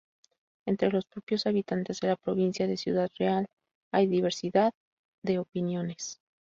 [0.65, 3.45] Entre los propios habitantes de la provincia de Ciudad Real
[3.93, 4.73] hay diversidad
[5.23, 6.19] de opiniones.